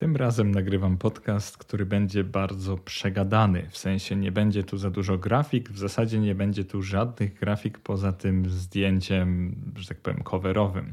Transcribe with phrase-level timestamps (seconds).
[0.00, 3.66] Tym razem nagrywam podcast, który będzie bardzo przegadany.
[3.70, 7.78] W sensie nie będzie tu za dużo grafik, w zasadzie nie będzie tu żadnych grafik
[7.78, 10.92] poza tym zdjęciem, że tak powiem, coverowym.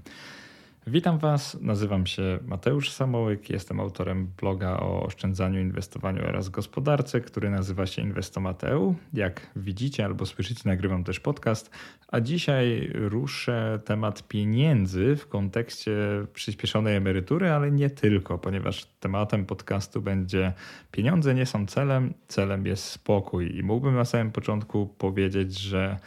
[0.89, 7.49] Witam Was, nazywam się Mateusz Samołyk, jestem autorem bloga o oszczędzaniu, inwestowaniu oraz gospodarce, który
[7.49, 8.95] nazywa się Inwestomateu.
[9.13, 11.71] Jak widzicie albo słyszycie, nagrywam też podcast,
[12.07, 15.91] a dzisiaj ruszę temat pieniędzy w kontekście
[16.33, 20.53] przyspieszonej emerytury, ale nie tylko, ponieważ tematem podcastu będzie
[20.91, 23.57] pieniądze nie są celem, celem jest spokój.
[23.57, 25.97] I mógłbym na samym początku powiedzieć, że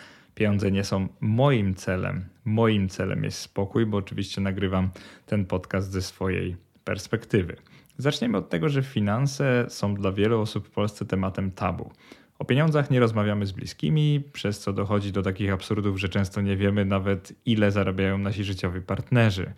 [0.41, 2.25] pieniądze nie są moim celem.
[2.45, 4.91] Moim celem jest spokój, bo oczywiście nagrywam
[5.27, 7.57] ten podcast ze swojej perspektywy.
[7.99, 11.91] Zaczniemy od tego, że finanse są dla wielu osób w Polsce tematem tabu.
[12.39, 16.57] O pieniądzach nie rozmawiamy z bliskimi, przez co dochodzi do takich absurdów, że często nie
[16.57, 19.53] wiemy nawet ile zarabiają nasi życiowi partnerzy.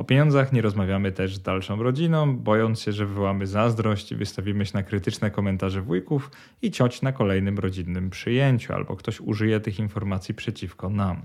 [0.00, 4.72] O pieniądzach nie rozmawiamy też z dalszą rodziną, bojąc się, że wywołamy zazdrość wystawimy się
[4.74, 6.30] na krytyczne komentarze wujków
[6.62, 11.22] i cioć na kolejnym rodzinnym przyjęciu, albo ktoś użyje tych informacji przeciwko nam.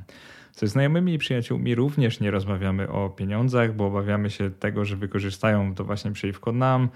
[0.53, 5.75] Ze znajomymi i przyjaciółmi również nie rozmawiamy o pieniądzach, bo obawiamy się tego, że wykorzystają
[5.75, 6.89] to właśnie przeciwko nam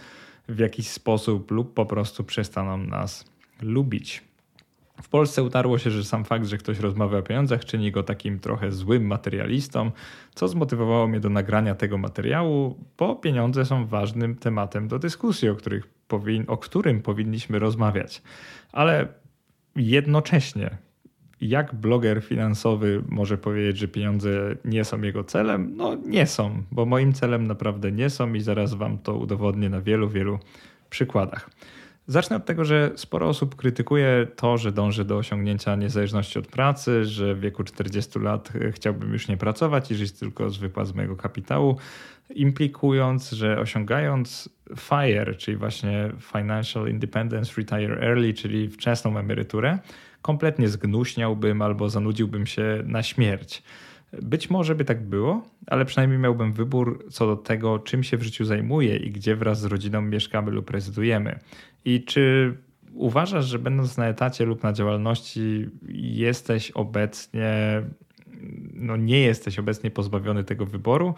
[0.50, 3.26] w jakiś sposób lub po prostu przestaną nas
[3.62, 4.29] lubić.
[5.02, 8.40] W Polsce utarło się, że sam fakt, że ktoś rozmawia o pieniądzach, czyni go takim
[8.40, 9.92] trochę złym materialistą,
[10.36, 15.56] co zmotywowało mnie do nagrania tego materiału, bo pieniądze są ważnym tematem do dyskusji, o,
[16.10, 18.22] powin- o którym powinniśmy rozmawiać.
[18.72, 19.08] Ale
[19.76, 20.78] jednocześnie,
[21.42, 24.30] jak bloger finansowy może powiedzieć, że pieniądze
[24.66, 25.74] nie są jego celem?
[25.78, 29.82] No nie są, bo moim celem naprawdę nie są i zaraz wam to udowodnię na
[29.82, 30.40] wielu, wielu
[30.90, 31.50] przykładach.
[32.10, 37.06] Zacznę od tego, że sporo osób krytykuje to, że dążę do osiągnięcia niezależności od pracy,
[37.06, 40.94] że w wieku 40 lat chciałbym już nie pracować i żyć tylko z wypłat z
[40.94, 41.78] mojego kapitału,
[42.30, 49.80] implikując, że osiągając FIRE, czyli właśnie Financial Independence Retire Early, czyli wczesną emeryturę,
[50.22, 53.64] kompletnie zgnuśniałbym albo zanudziłbym się na śmierć.
[54.22, 58.24] Być może by tak było, ale przynajmniej miałbym wybór co do tego, czym się w
[58.24, 61.40] życiu zajmuję i gdzie wraz z rodziną mieszkamy lub rezydujemy.
[61.86, 62.54] I czy
[62.94, 65.70] uważasz, że będąc na etacie lub na działalności
[66.14, 67.82] jesteś obecnie,
[68.74, 71.14] no nie jesteś obecnie pozbawiony tego wyboru?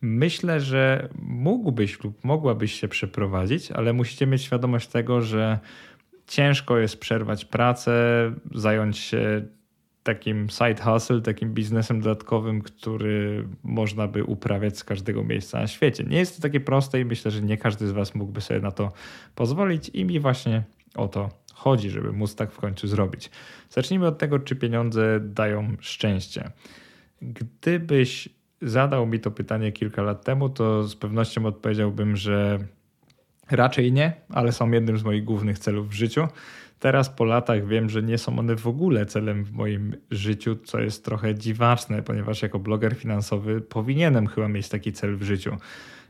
[0.00, 5.58] Myślę, że mógłbyś lub mogłabyś się przeprowadzić, ale musicie mieć świadomość tego, że
[6.26, 7.92] ciężko jest przerwać pracę,
[8.54, 9.46] zająć się
[10.02, 16.04] takim side hustle, takim biznesem dodatkowym, który można by uprawiać z każdego miejsca na świecie.
[16.04, 18.70] Nie jest to takie proste i myślę, że nie każdy z Was mógłby sobie na
[18.70, 18.92] to
[19.34, 20.62] pozwolić i mi właśnie
[20.94, 23.30] o to chodzi, żeby móc tak w końcu zrobić.
[23.70, 26.50] Zacznijmy od tego, czy pieniądze dają szczęście.
[27.22, 28.28] Gdybyś
[28.62, 32.58] zadał mi to pytanie kilka lat temu, to z pewnością odpowiedziałbym, że
[33.50, 36.28] raczej nie, ale są jednym z moich głównych celów w życiu.
[36.82, 40.80] Teraz po latach wiem, że nie są one w ogóle celem w moim życiu, co
[40.80, 45.56] jest trochę dziwaczne, ponieważ jako bloger finansowy powinienem chyba mieć taki cel w życiu.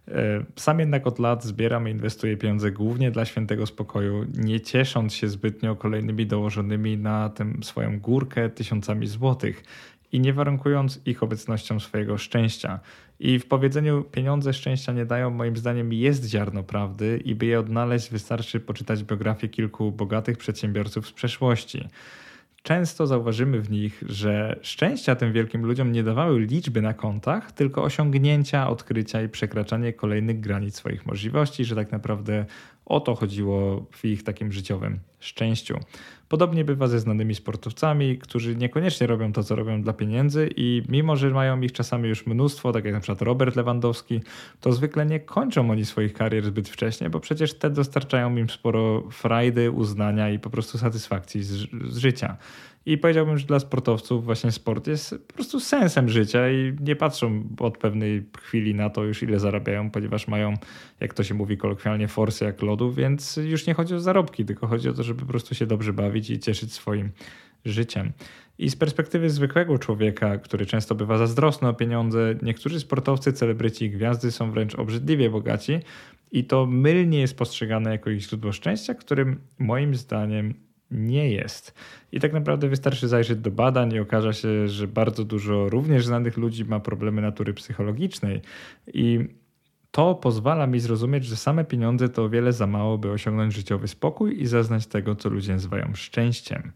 [0.08, 5.14] E, sam jednak od lat zbieram i inwestuję pieniądze głównie dla świętego spokoju, nie ciesząc
[5.14, 9.64] się zbytnio kolejnymi dołożonymi na tę swoją górkę tysiącami złotych
[10.12, 12.80] i nie warunkując ich obecnością swojego szczęścia.
[13.20, 17.60] I w powiedzeniu pieniądze szczęścia nie dają, moim zdaniem jest ziarno prawdy i by je
[17.60, 21.88] odnaleźć wystarczy poczytać biografię kilku bogatych przedsiębiorców z przeszłości.
[22.62, 27.82] Często zauważymy w nich, że szczęścia tym wielkim ludziom nie dawały liczby na kontach, tylko
[27.82, 32.44] osiągnięcia, odkrycia i przekraczanie kolejnych granic swoich możliwości, że tak naprawdę
[32.86, 35.78] o to chodziło w ich takim życiowym szczęściu.
[36.28, 41.16] Podobnie bywa ze znanymi sportowcami, którzy niekoniecznie robią to, co robią dla pieniędzy i mimo,
[41.16, 44.20] że mają ich czasami już mnóstwo, tak jak na przykład Robert Lewandowski,
[44.60, 49.02] to zwykle nie kończą oni swoich karier zbyt wcześnie, bo przecież te dostarczają im sporo
[49.10, 51.50] frajdy, uznania i po prostu satysfakcji z,
[51.88, 52.36] z życia.
[52.86, 57.44] I powiedziałbym, że dla sportowców właśnie sport jest po prostu sensem życia i nie patrzą
[57.58, 60.54] od pewnej chwili na to już ile zarabiają, ponieważ mają,
[61.00, 64.66] jak to się mówi kolokwialnie, forsy jak lodu, więc już nie chodzi o zarobki, tylko
[64.66, 67.10] chodzi o to, żeby po prostu się dobrze bawić i cieszyć swoim
[67.64, 68.12] życiem.
[68.58, 73.90] I z perspektywy zwykłego człowieka, który często bywa zazdrosny o pieniądze, niektórzy sportowcy, celebryci i
[73.90, 75.80] gwiazdy są wręcz obrzydliwie bogaci
[76.32, 80.54] i to mylnie jest postrzegane jako ich źródło szczęścia, którym moim zdaniem
[80.92, 81.74] nie jest.
[82.12, 86.36] I tak naprawdę wystarczy zajrzeć do badań i okaże się, że bardzo dużo również znanych
[86.36, 88.40] ludzi ma problemy natury psychologicznej.
[88.86, 89.28] I
[89.90, 93.88] to pozwala mi zrozumieć, że same pieniądze to o wiele za mało, by osiągnąć życiowy
[93.88, 96.72] spokój i zaznać tego, co ludzie nazywają szczęściem.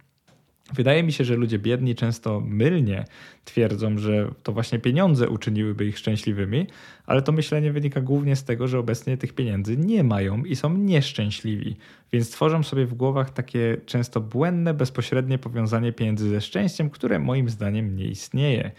[0.74, 3.04] Wydaje mi się, że ludzie biedni często mylnie
[3.44, 6.66] twierdzą, że to właśnie pieniądze uczyniłyby ich szczęśliwymi,
[7.06, 10.76] ale to myślenie wynika głównie z tego, że obecnie tych pieniędzy nie mają i są
[10.76, 11.76] nieszczęśliwi,
[12.12, 17.48] więc tworzą sobie w głowach takie często błędne, bezpośrednie powiązanie pieniędzy ze szczęściem, które moim
[17.48, 18.70] zdaniem nie istnieje.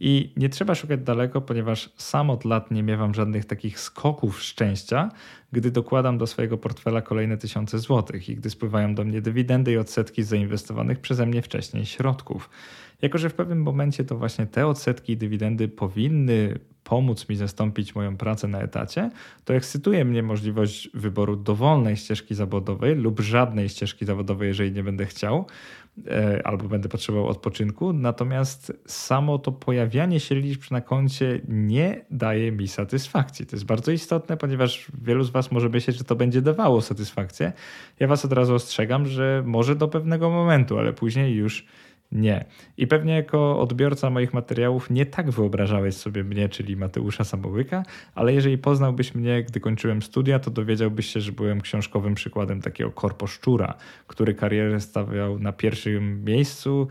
[0.00, 5.08] I nie trzeba szukać daleko, ponieważ sam od lat nie miewam żadnych takich skoków szczęścia,
[5.52, 9.76] gdy dokładam do swojego portfela kolejne tysiące złotych i gdy spływają do mnie dywidendy i
[9.76, 12.50] odsetki zainwestowanych przeze mnie wcześniej środków.
[13.02, 17.94] Jako, że w pewnym momencie to właśnie te odsetki i dywidendy powinny pomóc mi zastąpić
[17.94, 19.10] moją pracę na etacie,
[19.44, 25.06] to ekscytuje mnie możliwość wyboru dowolnej ścieżki zawodowej lub żadnej ścieżki zawodowej, jeżeli nie będę
[25.06, 25.44] chciał,
[26.08, 27.92] E, albo będę potrzebował odpoczynku.
[27.92, 33.46] Natomiast samo to pojawianie się liczb na koncie nie daje mi satysfakcji.
[33.46, 37.52] To jest bardzo istotne, ponieważ wielu z Was może myśleć, że to będzie dawało satysfakcję.
[38.00, 41.66] Ja Was od razu ostrzegam, że może do pewnego momentu, ale później już
[42.12, 42.44] nie.
[42.76, 47.82] I pewnie jako odbiorca moich materiałów nie tak wyobrażałeś sobie mnie, czyli Mateusza Samołyka,
[48.14, 52.90] ale jeżeli poznałbyś mnie, gdy kończyłem studia, to dowiedziałbyś się, że byłem książkowym przykładem takiego
[52.90, 53.74] korposzczura,
[54.06, 56.88] który karierę stawiał na pierwszym miejscu,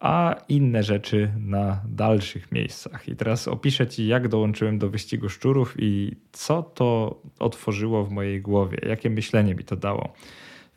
[0.00, 3.08] a inne rzeczy na dalszych miejscach.
[3.08, 8.40] I teraz opiszę Ci, jak dołączyłem do wyścigu szczurów i co to otworzyło w mojej
[8.40, 10.12] głowie, jakie myślenie mi to dało.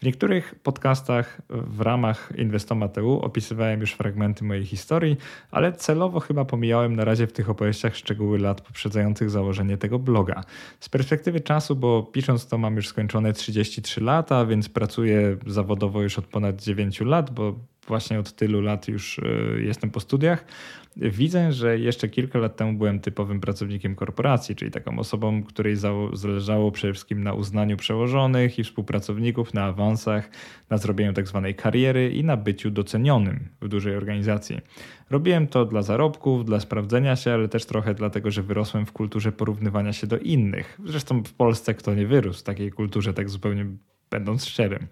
[0.06, 5.18] Niektórych podcastach w ramach Inwestomateu opisywałem już fragmenty mojej historii,
[5.52, 10.44] ale celowo chyba pomijałem na razie w tych opowieściach szczegóły lat poprzedzających założenie tego bloga.
[10.80, 16.20] Z perspektywy czasu, bo pisząc to mam już skończone 33 lata, więc pracuję zawodowo już
[16.20, 17.56] od ponad 9 lat, bo
[17.88, 20.46] właśnie od tylu lat już e, jestem po studiach,
[20.98, 25.76] widzę, że jeszcze kilka lat temu byłem typowym pracownikiem korporacji, czyli taką osobą, której
[26.14, 30.30] zależało przede wszystkim na uznaniu przełożonych i współpracowników, na awansach,
[30.70, 34.60] na zrobieniu tak zwanej kariery i na byciu docenionym w dużej organizacji.
[35.10, 39.32] Robiłem to dla zarobków, dla sprawdzenia się, ale też trochę dlatego, że wyrosłem w kulturze
[39.32, 40.80] porównywania się do innych.
[40.86, 43.66] Zresztą w Polsce kto nie wyrósł w takiej kulturze, tak zupełnie
[44.10, 44.88] będąc szczerym.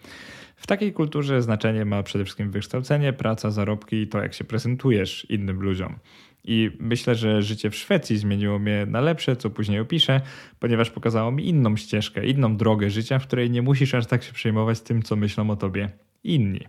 [0.63, 5.25] W takiej kulturze znaczenie ma przede wszystkim wykształcenie, praca, zarobki i to, jak się prezentujesz
[5.30, 5.95] innym ludziom.
[6.44, 10.21] I myślę, że życie w Szwecji zmieniło mnie na lepsze, co później opiszę,
[10.60, 14.33] ponieważ pokazało mi inną ścieżkę, inną drogę życia, w której nie musisz aż tak się
[14.33, 15.89] przejmować tym, co myślą o tobie
[16.24, 16.66] inni.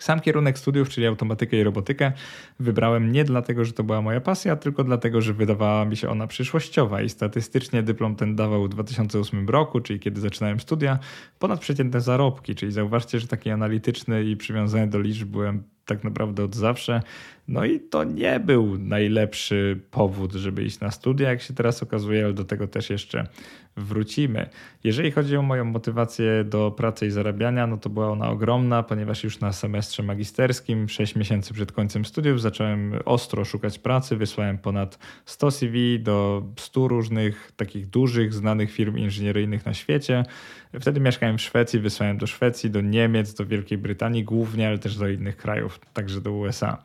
[0.00, 2.12] Sam kierunek studiów, czyli automatykę i robotykę,
[2.60, 6.26] wybrałem nie dlatego, że to była moja pasja, tylko dlatego, że wydawała mi się ona
[6.26, 10.98] przyszłościowa i statystycznie dyplom ten dawał w 2008 roku, czyli kiedy zaczynałem studia,
[11.38, 16.54] ponadprzeciętne zarobki, czyli zauważcie, że taki analityczny i przywiązany do liczb byłem tak naprawdę od
[16.54, 17.02] zawsze.
[17.48, 22.24] No i to nie był najlepszy powód, żeby iść na studia, jak się teraz okazuje,
[22.24, 23.26] ale do tego też jeszcze
[23.76, 24.48] wrócimy.
[24.84, 29.24] Jeżeli chodzi o moją motywację do pracy i zarabiania, no to była ona ogromna, ponieważ
[29.24, 34.16] już na semestrze magisterskim, 6 miesięcy przed końcem studiów, zacząłem ostro szukać pracy.
[34.16, 40.24] Wysłałem ponad 100 CV do 100 różnych takich dużych, znanych firm inżynieryjnych na świecie.
[40.80, 44.96] Wtedy mieszkałem w Szwecji, wysłałem do Szwecji, do Niemiec, do Wielkiej Brytanii głównie, ale też
[44.96, 46.82] do innych krajów, także do USA.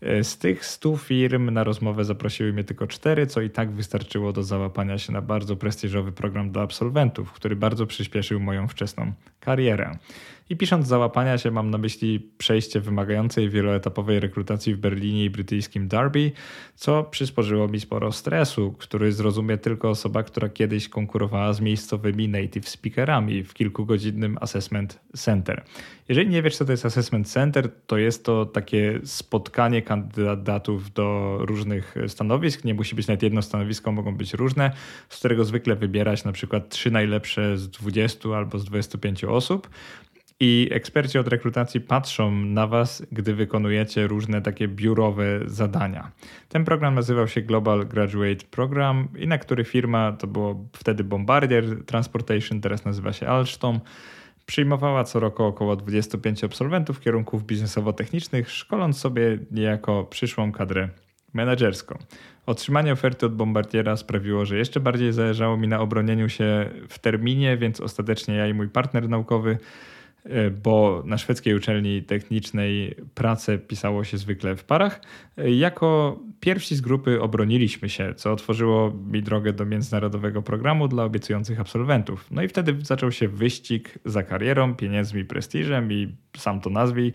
[0.00, 4.32] E, z tych 100 firm na rozmowę zaprosiły mnie tylko cztery, co i tak wystarczyło
[4.32, 9.96] do załapania się na bardzo prestiżowy program dla absolwentów, który bardzo przyspieszył moją wczesną karierę.
[10.50, 15.88] I pisząc załapania się, mam na myśli przejście wymagającej wieloetapowej rekrutacji w Berlinie i brytyjskim
[15.88, 16.32] Derby,
[16.74, 22.68] co przysporzyło mi sporo stresu, który zrozumie tylko osoba, która kiedyś konkurowała z miejscowymi native
[22.68, 25.64] speakerami w kilkugodzinnym assessment center.
[26.08, 31.38] Jeżeli nie wiesz, co to jest assessment center, to jest to takie spotkanie kandydatów do
[31.40, 32.64] różnych stanowisk.
[32.64, 34.72] Nie musi być nawet jedno stanowisko, mogą być różne,
[35.08, 39.68] z którego zwykle wybierać na przykład trzy najlepsze z 20 albo z 25 osób.
[40.44, 46.10] I eksperci od rekrutacji patrzą na Was, gdy wykonujecie różne takie biurowe zadania.
[46.48, 51.84] Ten program nazywał się Global Graduate Program i na który firma, to było wtedy Bombardier
[51.84, 53.80] Transportation, teraz nazywa się Alstom,
[54.46, 60.88] przyjmowała co roku około 25 absolwentów kierunków biznesowo-technicznych, szkoląc sobie niejako przyszłą kadrę
[61.34, 61.98] menedżerską.
[62.46, 67.56] Otrzymanie oferty od Bombardiera sprawiło, że jeszcze bardziej zależało mi na obronieniu się w terminie,
[67.56, 69.58] więc ostatecznie ja i mój partner naukowy
[70.62, 75.00] bo na szwedzkiej uczelni technicznej pracę pisało się zwykle w parach.
[75.36, 81.04] E, jako pierwsi z grupy obroniliśmy się, co otworzyło mi drogę do międzynarodowego programu dla
[81.04, 82.26] obiecujących absolwentów.
[82.30, 87.12] No i wtedy zaczął się wyścig za karierą, pieniędzmi, prestiżem i sam to nazwij,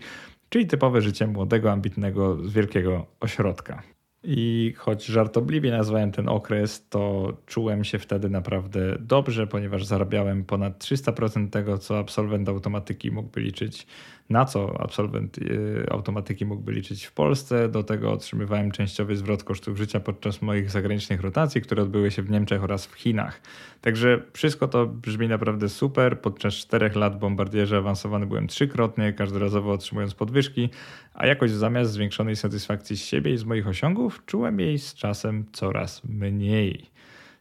[0.48, 3.82] czyli typowe życie młodego, ambitnego z wielkiego ośrodka.
[4.24, 10.84] I choć żartobliwie nazwałem ten okres, to czułem się wtedy naprawdę dobrze, ponieważ zarabiałem ponad
[10.84, 13.86] 300% tego, co absolwent automatyki mógłby liczyć
[14.30, 17.68] na co absolwent y, automatyki mógłby liczyć w Polsce.
[17.68, 22.30] Do tego otrzymywałem częściowy zwrot kosztów życia podczas moich zagranicznych rotacji, które odbyły się w
[22.30, 23.40] Niemczech oraz w Chinach.
[23.80, 26.20] Także wszystko to brzmi naprawdę super.
[26.20, 30.70] Podczas czterech lat bombardierze awansowany byłem trzykrotnie, każdorazowo otrzymując podwyżki,
[31.14, 35.44] a jakoś zamiast zwiększonej satysfakcji z siebie i z moich osiągów, czułem jej z czasem
[35.52, 36.97] coraz mniej.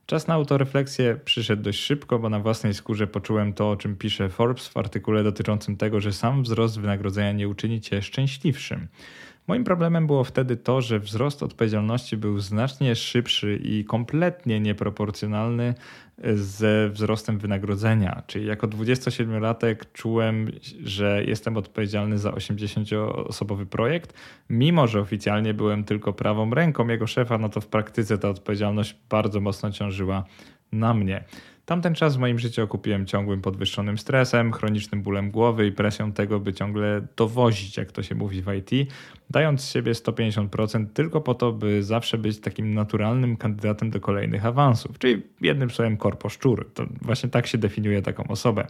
[0.08, 4.30] Czas na autorefleksję przyszedł dość szybko, bo na własnej skórze poczułem to, o czym pisze
[4.30, 8.88] Forbes w artykule dotyczącym tego, że sam wzrost wynagrodzenia nie uczyni cię szczęśliwszym.
[9.48, 15.74] Moim problemem było wtedy to, że wzrost odpowiedzialności był znacznie szybszy i kompletnie nieproporcjonalny
[16.36, 18.24] ze wzrostem wynagrodzenia.
[18.28, 20.52] Czyli jako 27-latek czułem,
[20.84, 24.14] że jestem odpowiedzialny za 80-osobowy projekt,
[24.50, 28.96] mimo że oficjalnie byłem tylko prawą ręką jego szefa, no to w praktyce ta odpowiedzialność
[29.10, 30.24] bardzo mocno ciążyła
[30.72, 31.24] na mnie.
[31.68, 36.40] Tamten czas w moim życiu okupiłem ciągłym podwyższonym stresem, chronicznym bólem głowy i presją tego,
[36.40, 38.92] by ciągle dowozić, jak to się mówi w IT,
[39.30, 44.46] dając z siebie 150% tylko po to, by zawsze być takim naturalnym kandydatem do kolejnych
[44.46, 46.70] awansów, czyli jednym słowem korpo szczur.
[46.74, 48.68] To właśnie tak się definiuje taką osobę.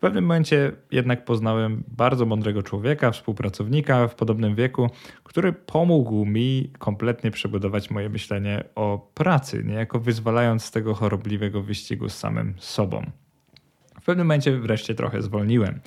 [0.00, 4.90] Pewnym momencie jednak poznałem bardzo mądrego człowieka, współpracownika w podobnym wieku,
[5.24, 12.08] który pomógł mi kompletnie przebudować moje myślenie o pracy, niejako wyzwalając z tego chorobliwego wyścigu
[12.08, 13.10] z samym sobą.
[14.00, 15.80] W pewnym momencie wreszcie trochę zwolniłem.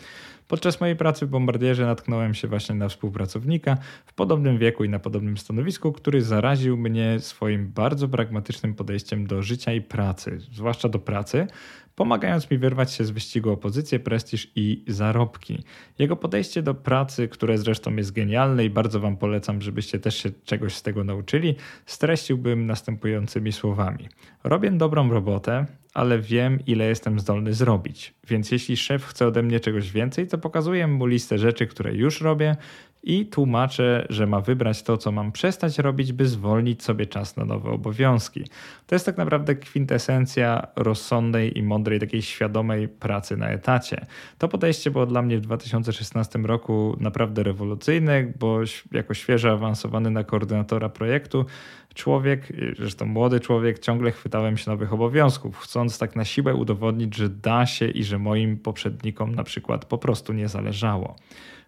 [0.54, 5.00] Podczas mojej pracy w Bombardierze natknąłem się właśnie na współpracownika w podobnym wieku i na
[5.00, 11.00] podobnym stanowisku, który zaraził mnie swoim bardzo pragmatycznym podejściem do życia i pracy, zwłaszcza do
[11.00, 11.48] pracy,
[11.96, 15.64] pomagając mi wyrwać się z wyścigu o pozycję, prestiż i zarobki.
[16.00, 20.30] Jego podejście do pracy, które zresztą jest genialne i bardzo Wam polecam, żebyście też się
[20.46, 21.56] czegoś z tego nauczyli,
[21.86, 24.10] streściłbym następującymi słowami.
[24.44, 28.14] Robię dobrą robotę, ale wiem, ile jestem zdolny zrobić.
[28.28, 32.22] Więc jeśli szef chce ode mnie czegoś więcej, to pokazuję mu listę rzeczy, które już
[32.22, 32.56] robię
[33.04, 37.46] i tłumaczę, że ma wybrać to, co mam przestać robić, by zwolnić sobie czas na
[37.46, 38.44] nowe obowiązki.
[38.88, 44.06] To jest tak naprawdę kwintesencja rozsądnej i mądrej, takiej świadomej pracy na etacie.
[44.38, 48.60] To podejście było dla mnie w 2016 roku naprawdę rewolucyjne, bo
[48.92, 51.46] jako świeżo awansowany na koordynatora projektu,
[51.94, 57.30] człowiek, zresztą młody człowiek, ciągle chwytałem się nowych obowiązków, chcąc tak na siłę udowodnić, że
[57.30, 61.16] da się i że moim poprzednikom na przykład po prostu nie zależało.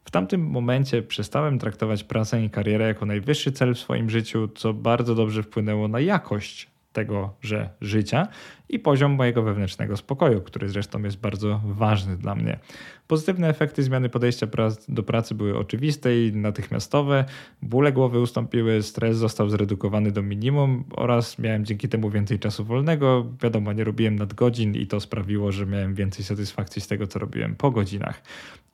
[0.06, 4.74] W tamtym momencie przestałem traktować pracę i karierę jako najwyższy cel w swoim życiu, co
[4.74, 8.28] bardzo dobrze wpłynęło na jakość tego, że życia
[8.70, 12.60] i poziom mojego wewnętrznego spokoju, który zresztą jest bardzo ważny dla mnie.
[13.08, 14.48] Pozytywne efekty zmiany podejścia
[14.88, 17.26] do pracy były oczywiste i natychmiastowe.
[17.62, 23.26] Bóle głowy ustąpiły, stres został zredukowany do minimum oraz miałem dzięki temu więcej czasu wolnego.
[23.42, 27.56] Wiadomo, nie robiłem nadgodzin i to sprawiło, że miałem więcej satysfakcji z tego, co robiłem
[27.56, 28.22] po godzinach.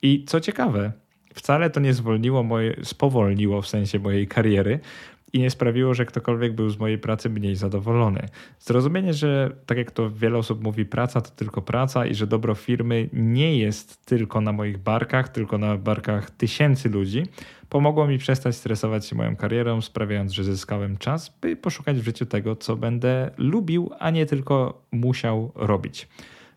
[0.02, 0.92] I co ciekawe,
[1.34, 4.80] wcale to nie zwolniło moje, spowolniło w sensie mojej kariery
[5.32, 8.28] i nie sprawiło, że ktokolwiek był z mojej pracy mniej zadowolony.
[8.60, 12.54] Zrozumienie, że tak jak to wiele osób mówi, praca to tylko praca i że dobro
[12.54, 17.22] firmy nie jest tylko na moich barkach, tylko na barkach tysięcy ludzi,
[17.68, 22.26] pomogło mi przestać stresować się moją karierą, sprawiając, że zyskałem czas, by poszukać w życiu
[22.26, 26.08] tego, co będę lubił, a nie tylko musiał robić.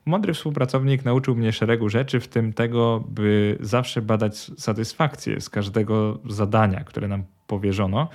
[0.05, 6.19] Mądry współpracownik nauczył mnie szeregu rzeczy, w tym tego, by zawsze badać satysfakcję z każdego
[6.29, 8.09] zadania, które nam powierzono.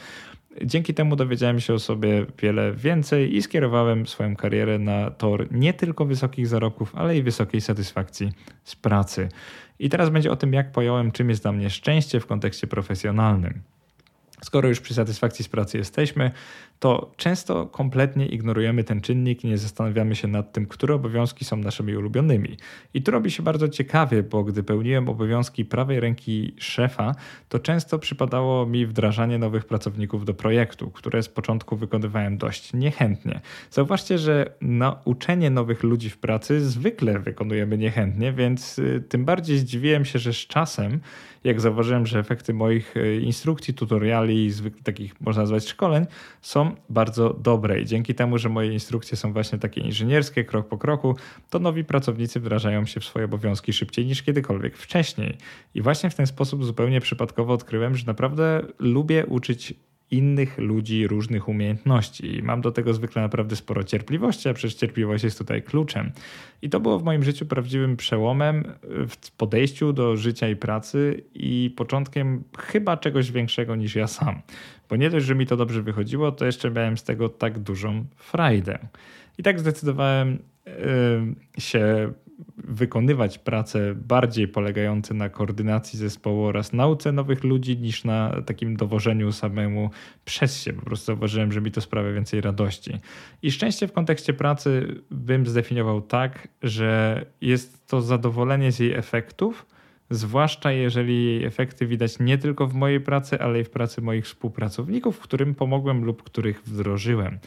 [0.65, 5.75] Dzięki temu dowiedziałem się o sobie wiele więcej i skierowałem swoją karierę na tor nie
[5.75, 8.33] tylko wysokich zarobków, ale i wysokiej satysfakcji
[8.65, 9.29] z pracy.
[9.79, 13.63] I teraz będzie o tym, jak pojąłem, czym jest dla mnie szczęście w kontekście profesjonalnym.
[14.43, 16.31] Skoro już przy satysfakcji z pracy jesteśmy,
[16.81, 21.57] to często kompletnie ignorujemy ten czynnik i nie zastanawiamy się nad tym, które obowiązki są
[21.57, 22.57] naszymi ulubionymi.
[22.95, 27.15] I tu robi się bardzo ciekawie, bo gdy pełniłem obowiązki prawej ręki szefa,
[27.49, 33.41] to często przypadało mi wdrażanie nowych pracowników do projektu, które z początku wykonywałem dość niechętnie.
[33.71, 40.05] Zauważcie, że nauczenie nowych ludzi w pracy zwykle wykonujemy niechętnie, więc y, tym bardziej zdziwiłem
[40.05, 41.01] się, że z czasem,
[41.45, 44.51] jak zauważyłem, że efekty moich y, instrukcji, tutoriali,
[44.83, 46.07] takich można nazwać szkoleń,
[46.41, 50.79] są bardzo dobre i dzięki temu, że moje instrukcje są właśnie takie inżynierskie, krok po
[50.79, 51.17] kroku,
[51.51, 55.37] to nowi pracownicy wdrażają się w swoje obowiązki szybciej niż kiedykolwiek wcześniej.
[55.75, 59.75] I właśnie w ten sposób zupełnie przypadkowo odkryłem, że naprawdę lubię uczyć
[60.11, 62.37] innych ludzi różnych umiejętności.
[62.37, 66.13] I mam do tego zwykle naprawdę sporo cierpliwości, a przecież cierpliwość jest tutaj kluczem.
[66.63, 68.65] I to było w moim życiu prawdziwym przełomem
[69.09, 74.43] w podejściu do życia i pracy i początkiem chyba czegoś większego niż ja sam.
[74.89, 78.05] Bo nie dość, że mi to dobrze wychodziło, to jeszcze miałem z tego tak dużą
[78.17, 78.79] frajdę.
[79.39, 82.13] I tak zdecydowałem yy, się
[82.57, 89.33] wykonywać prace bardziej polegające na koordynacji zespołu oraz nauce nowych ludzi niż na takim dowożeniu
[89.33, 89.91] samemu
[90.25, 90.73] przez się.
[90.73, 92.93] Po prostu zauważyłem, że mi to sprawia więcej radości.
[93.43, 99.67] I szczęście w kontekście pracy bym zdefiniował tak, że jest to zadowolenie z jej efektów,
[100.11, 104.25] zwłaszcza jeżeli jej efekty widać nie tylko w mojej pracy, ale i w pracy moich
[104.25, 107.39] współpracowników, którym pomogłem lub których wdrożyłem.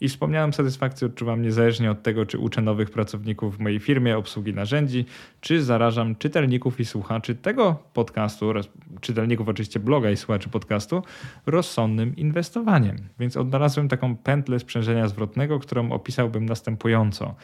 [0.00, 4.54] I wspomnianą satysfakcję odczuwam niezależnie od tego, czy uczę nowych pracowników w mojej firmie obsługi
[4.54, 5.04] narzędzi,
[5.40, 8.68] czy zarażam czytelników i słuchaczy tego podcastu oraz
[9.00, 11.02] czytelników oczywiście bloga i słuchaczy podcastu
[11.46, 12.96] rozsądnym inwestowaniem.
[13.18, 17.34] Więc odnalazłem taką pętlę sprzężenia zwrotnego, którą opisałbym następująco.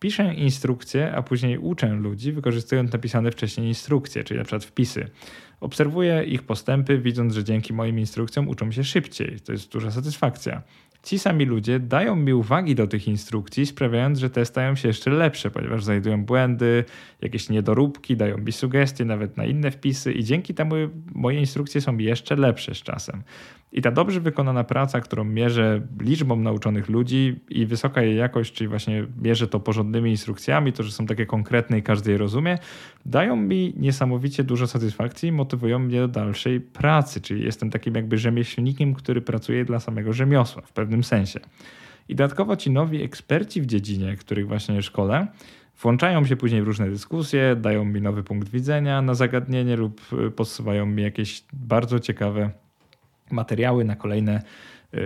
[0.00, 5.10] Piszę instrukcje, a później uczę ludzi, wykorzystując napisane wcześniej instrukcje, czyli na przykład wpisy.
[5.60, 9.40] Obserwuję ich postępy, widząc, że dzięki moim instrukcjom uczą się szybciej.
[9.40, 10.62] To jest duża satysfakcja.
[11.02, 15.10] Ci sami ludzie dają mi uwagi do tych instrukcji, sprawiając, że te stają się jeszcze
[15.10, 16.84] lepsze, ponieważ znajdują błędy,
[17.20, 20.74] jakieś niedoróbki, dają mi sugestie nawet na inne wpisy i dzięki temu
[21.14, 23.22] moje instrukcje są jeszcze lepsze z czasem.
[23.72, 28.68] I ta dobrze wykonana praca, którą mierzę liczbą nauczonych ludzi i wysoka jej jakość, czyli
[28.68, 32.58] właśnie mierzę to porządnymi instrukcjami, to, że są takie konkretne i każdy je rozumie,
[33.06, 38.18] dają mi niesamowicie dużo satysfakcji i motywują mnie do dalszej pracy, czyli jestem takim jakby
[38.18, 41.40] rzemieślnikiem, który pracuje dla samego rzemiosła w pewnym sensie.
[42.08, 45.26] I dodatkowo ci nowi eksperci w dziedzinie, których właśnie szkole,
[45.82, 50.00] włączają się później w różne dyskusje, dają mi nowy punkt widzenia na zagadnienie lub
[50.36, 52.50] podsuwają mi jakieś bardzo ciekawe
[53.30, 54.42] materiały na kolejne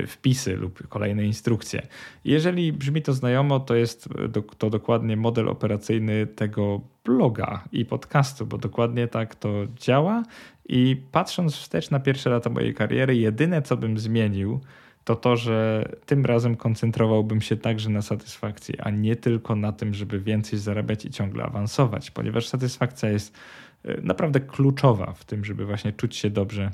[0.07, 1.87] wpisy lub kolejne instrukcje.
[2.25, 4.09] Jeżeli brzmi to znajomo, to jest
[4.59, 10.23] to dokładnie model operacyjny tego bloga i podcastu, bo dokładnie tak to działa.
[10.69, 14.61] I patrząc wstecz na pierwsze lata mojej kariery, jedyne co bym zmienił,
[15.05, 19.95] to to, że tym razem koncentrowałbym się także na satysfakcji, a nie tylko na tym,
[19.95, 23.37] żeby więcej zarabiać i ciągle awansować, ponieważ satysfakcja jest
[23.85, 26.71] e, naprawdę kluczowa w tym, żeby właśnie czuć się dobrze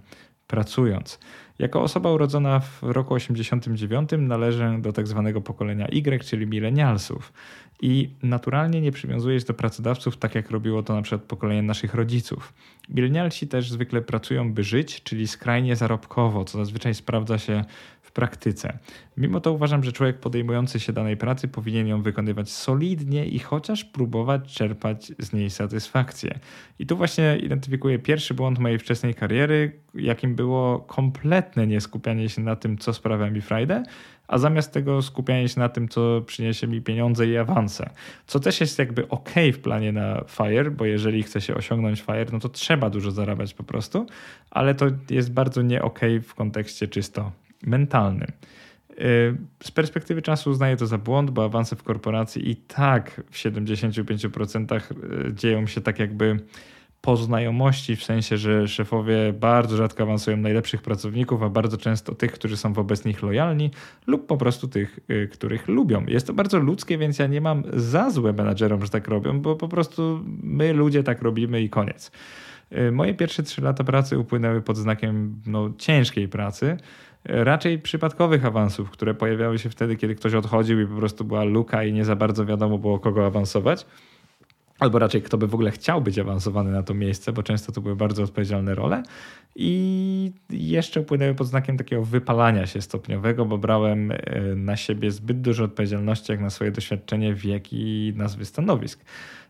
[0.48, 1.18] pracując.
[1.58, 7.32] Jako osoba urodzona w roku 89 należę do tak zwanego pokolenia Y, czyli milenialsów.
[7.82, 11.94] I naturalnie nie przywiązuję się do pracodawców tak jak robiło to na przykład pokolenie naszych
[11.94, 12.52] rodziców.
[12.88, 17.64] Milenialsi też zwykle pracują by żyć, czyli skrajnie zarobkowo, co zazwyczaj sprawdza się
[18.18, 18.78] praktyce.
[19.16, 23.84] Mimo to uważam, że człowiek podejmujący się danej pracy powinien ją wykonywać solidnie i chociaż
[23.84, 26.38] próbować czerpać z niej satysfakcję.
[26.78, 32.56] I tu właśnie identyfikuję pierwszy błąd mojej wczesnej kariery, jakim było kompletne nieskupianie się na
[32.56, 33.82] tym, co sprawia mi frajdę,
[34.28, 37.90] a zamiast tego skupianie się na tym, co przyniesie mi pieniądze i awanse.
[38.26, 42.26] Co też jest jakby ok w planie na FIRE, bo jeżeli chce się osiągnąć FIRE,
[42.32, 44.06] no to trzeba dużo zarabiać po prostu,
[44.50, 47.32] ale to jest bardzo nie ok w kontekście czysto
[47.66, 48.32] mentalnym.
[49.00, 53.36] Y, z perspektywy czasu uznaję to za błąd, bo awanse w korporacji i tak w
[53.36, 54.80] 75%
[55.28, 56.38] y, dzieją się tak jakby
[57.00, 62.32] po znajomości, w sensie, że szefowie bardzo rzadko awansują najlepszych pracowników, a bardzo często tych,
[62.32, 63.70] którzy są wobec nich lojalni,
[64.06, 66.06] lub po prostu tych, y, których lubią.
[66.06, 69.56] Jest to bardzo ludzkie, więc ja nie mam za złe menadżerom, że tak robią, bo
[69.56, 72.10] po prostu my ludzie tak robimy i koniec.
[72.92, 76.76] Moje pierwsze trzy lata pracy upłynęły pod znakiem no, ciężkiej pracy
[77.28, 81.84] raczej przypadkowych awansów, które pojawiały się wtedy, kiedy ktoś odchodził i po prostu była luka
[81.84, 83.86] i nie za bardzo wiadomo było kogo awansować.
[84.78, 87.80] Albo raczej kto by w ogóle chciał być awansowany na to miejsce, bo często to
[87.80, 89.02] były bardzo odpowiedzialne role.
[89.56, 94.16] I jeszcze upłynęły pod znakiem takiego wypalania się stopniowego, bo brałem e,
[94.56, 99.04] na siebie zbyt dużo odpowiedzialności jak na swoje doświadczenie, wiek i nazwy stanowisk.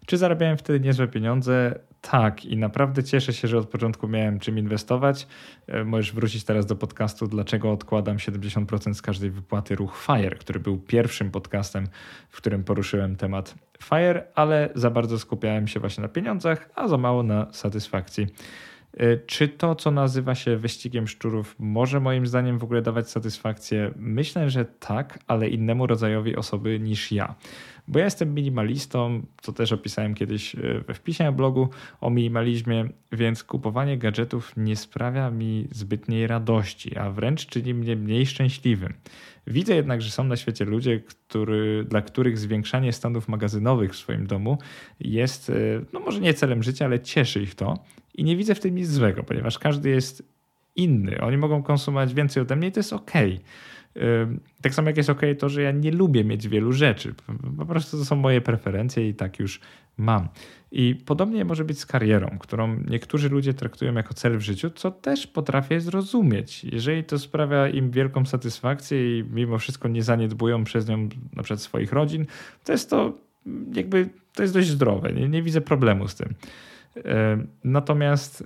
[0.07, 1.79] Czy zarabiałem wtedy niezłe pieniądze?
[2.01, 5.27] Tak, i naprawdę cieszę się, że od początku miałem czym inwestować.
[5.67, 10.61] E, możesz wrócić teraz do podcastu, dlaczego odkładam 70% z każdej wypłaty ruch FIRE, który
[10.61, 11.87] był pierwszym podcastem,
[12.29, 16.99] w którym poruszyłem temat FIRE, ale za bardzo skupiałem się właśnie na pieniądzach, a za
[16.99, 18.27] mało na satysfakcji.
[18.97, 23.91] E, czy to, co nazywa się wyścigiem szczurów, może moim zdaniem w ogóle dawać satysfakcję?
[23.97, 27.35] Myślę, że tak, ale innemu rodzajowi osoby niż ja.
[27.89, 31.69] Bo ja jestem minimalistą, co też opisałem kiedyś e, we wpisie na blogu
[32.01, 38.27] o minimalizmie, więc kupowanie gadżetów nie sprawia mi zbytniej radości, a wręcz czyni mnie mniej
[38.27, 38.95] szczęśliwym.
[39.47, 44.27] Widzę jednak, że są na świecie ludzie, który, dla których zwiększanie stanów magazynowych w swoim
[44.27, 44.59] domu
[45.01, 45.55] jest, e,
[45.93, 47.85] no może nie celem życia, ale cieszy ich to.
[48.15, 50.23] I nie widzę w tym nic złego, ponieważ każdy jest
[50.77, 51.21] inny.
[51.21, 53.13] Oni mogą konsumować więcej ode mnie i to jest ok.
[54.63, 57.15] Tak samo jak jest ok to, że ja nie lubię mieć wielu rzeczy.
[57.59, 59.61] Po prostu to są moje preferencje i tak już
[59.97, 60.29] mam.
[60.73, 64.91] I podobnie może być z karierą, którą niektórzy ludzie traktują jako cel w życiu, co
[64.91, 66.65] też potrafię zrozumieć.
[66.65, 71.61] Jeżeli to sprawia im wielką satysfakcję i mimo wszystko nie zaniedbują przez nią na przykład
[71.61, 72.27] swoich rodzin,
[72.65, 73.13] to jest to
[73.75, 75.13] jakby to jest dość zdrowe.
[75.13, 76.35] Nie, nie widzę problemu z tym.
[77.65, 78.45] Natomiast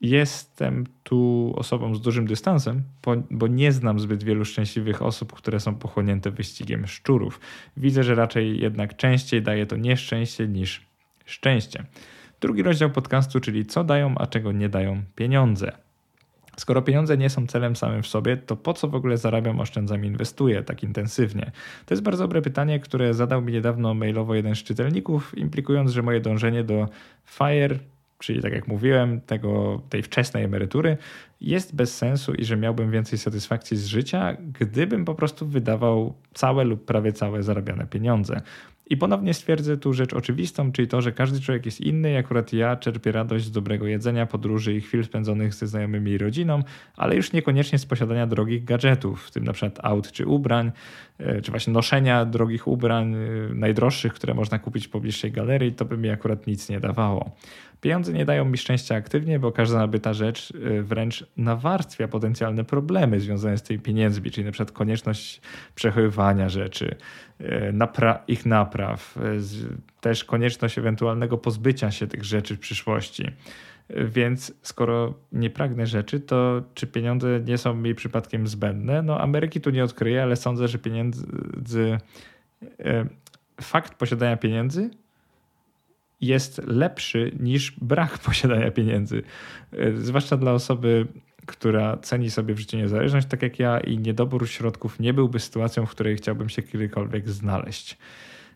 [0.00, 2.82] jestem tu osobą z dużym dystansem,
[3.30, 7.40] bo nie znam zbyt wielu szczęśliwych osób, które są pochłonięte wyścigiem szczurów.
[7.76, 10.89] Widzę, że raczej jednak częściej daje to nieszczęście niż
[11.30, 11.84] szczęście.
[12.40, 15.72] Drugi rozdział podcastu, czyli co dają, a czego nie dają pieniądze.
[16.56, 20.04] Skoro pieniądze nie są celem samym w sobie, to po co w ogóle zarabiam, oszczędzam,
[20.04, 21.52] inwestuję tak intensywnie?
[21.86, 26.02] To jest bardzo dobre pytanie, które zadał mi niedawno mailowo jeden z czytelników, implikując, że
[26.02, 26.88] moje dążenie do
[27.26, 27.78] FIRE
[28.20, 30.96] czyli tak jak mówiłem, tego, tej wczesnej emerytury,
[31.40, 36.64] jest bez sensu i że miałbym więcej satysfakcji z życia, gdybym po prostu wydawał całe
[36.64, 38.40] lub prawie całe zarabiane pieniądze.
[38.90, 42.76] I ponownie stwierdzę tu rzecz oczywistą, czyli to, że każdy człowiek jest inny, akurat ja
[42.76, 46.62] czerpię radość z dobrego jedzenia, podróży i chwil spędzonych ze znajomymi i rodziną,
[46.96, 50.72] ale już niekoniecznie z posiadania drogich gadżetów, w tym na przykład aut czy ubrań,
[51.18, 53.18] e, czy właśnie noszenia drogich ubrań, e,
[53.54, 57.30] najdroższych, które można kupić w pobliższej galerii, to by mi akurat nic nie dawało.
[57.80, 63.20] Pieniądze nie dają mi szczęścia aktywnie, bo każda nabyta rzecz y, wręcz nawarstwia potencjalne problemy
[63.20, 65.40] związane z tymi pieniędzmi, czyli przykład konieczność
[65.74, 66.96] przechowywania rzeczy,
[67.40, 69.20] y, napra ich napraw, y,
[70.00, 73.24] też konieczność ewentualnego pozbycia się tych rzeczy w przyszłości.
[74.06, 79.02] Więc skoro nie pragnę rzeczy, to czy pieniądze nie są mi przypadkiem zbędne?
[79.02, 81.98] No, Ameryki tu nie odkryję, ale sądzę, że pieniędzy.
[83.60, 84.90] Fakt posiadania pieniędzy
[86.20, 89.22] jest lepszy niż brak posiadania pieniędzy.
[89.72, 91.06] E, zwłaszcza dla osoby,
[91.46, 95.86] która ceni sobie w życiu niezależność, tak jak ja, i niedobór środków nie byłby sytuacją,
[95.86, 97.98] w której chciałbym się kiedykolwiek znaleźć.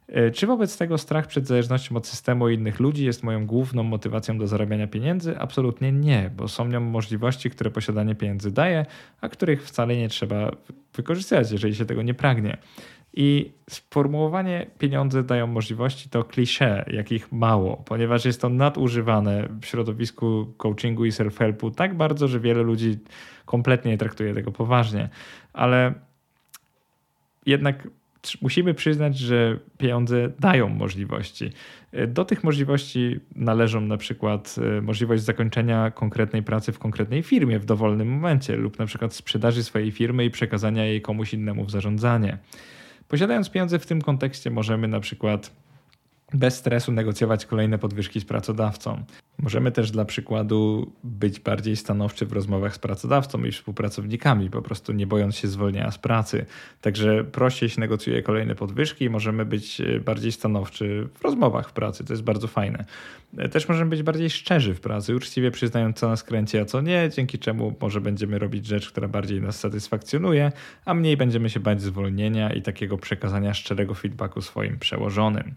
[0.08, 3.82] E, czy wobec tego strach przed zależnością od systemu i innych ludzi jest moją główną
[3.82, 5.38] motywacją do zarabiania pieniędzy?
[5.38, 8.86] Absolutnie nie, bo są nią możliwości, które posiadanie pieniędzy daje,
[9.20, 10.50] a których wcale nie trzeba
[10.94, 12.56] wykorzystać, jeżeli się tego nie pragnie.
[13.16, 20.46] I sformułowanie pieniądze dają możliwości to klisze, jakich mało, ponieważ jest to nadużywane w środowisku
[20.56, 22.98] coachingu i self-helpu tak bardzo, że wiele ludzi
[23.46, 25.08] kompletnie nie traktuje tego poważnie.
[25.52, 25.94] Ale
[27.46, 27.88] jednak
[28.42, 31.52] musimy przyznać, że pieniądze dają możliwości.
[32.08, 37.64] Do tych możliwości należą na przykład e, możliwość zakończenia konkretnej pracy w konkretnej firmie w
[37.64, 42.38] dowolnym momencie lub na przykład sprzedaży swojej firmy i przekazania jej komuś innemu w zarządzanie.
[43.14, 45.50] Posiadając pieniądze w tym kontekście możemy na przykład
[46.34, 49.04] bez stresu negocjować kolejne podwyżki z pracodawcą.
[49.38, 54.92] Możemy też dla przykładu być bardziej stanowczy w rozmowach z pracodawcą i współpracownikami, po prostu
[54.92, 56.46] nie bojąc się zwolnienia z pracy.
[56.80, 62.04] Także prościej się negocjuje kolejne podwyżki możemy być e, bardziej stanowczy w rozmowach w pracy.
[62.04, 62.84] To jest bardzo fajne.
[63.38, 66.80] E, też możemy być bardziej szczerzy w pracy, uczciwie przyznając co nas kręci, a co
[66.80, 70.52] nie, dzięki czemu może będziemy robić rzecz, która bardziej nas satysfakcjonuje,
[70.84, 75.54] a mniej będziemy się bać zwolnienia i takiego przekazania szczerego feedbacku swoim przełożonym.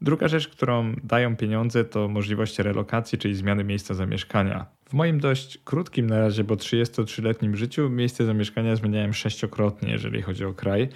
[0.00, 4.66] Druga rzecz, którą dają pieniądze, to możliwość relokacji, czyli zmiany miejsca zamieszkania.
[4.88, 10.44] W moim dość krótkim na razie, bo 33-letnim życiu, miejsce zamieszkania zmieniałem sześciokrotnie, jeżeli chodzi
[10.44, 10.88] o kraj,